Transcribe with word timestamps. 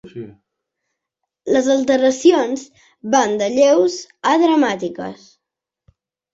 Les 1.57 1.69
alteracions 1.73 2.65
van 3.19 3.37
de 3.43 3.53
lleus 3.61 4.01
a 4.33 4.35
dramàtiques. 4.49 5.33